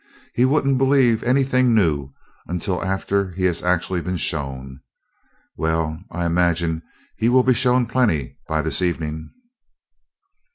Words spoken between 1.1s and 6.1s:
anything new until after he has actually been shown. Well,